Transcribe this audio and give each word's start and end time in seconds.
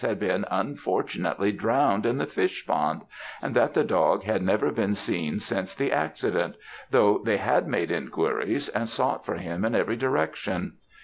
had 0.03 0.17
been 0.19 0.43
unfortunately 0.49 1.51
drowned 1.51 2.07
in 2.07 2.17
the 2.17 2.25
fish 2.25 2.65
pond, 2.65 3.03
and 3.39 3.55
that 3.55 3.75
the 3.75 3.83
dog 3.83 4.23
had 4.23 4.41
never 4.41 4.71
been 4.71 4.95
seen 4.95 5.39
since 5.39 5.75
the 5.75 5.91
accident, 5.91 6.55
though 6.89 7.19
they 7.19 7.37
had 7.37 7.67
made 7.67 7.91
inquiries 7.91 8.67
and 8.69 8.89
sought 8.89 9.23
for 9.23 9.35
him 9.35 9.63
in 9.63 9.75
every 9.75 9.95
direction. 9.95 10.73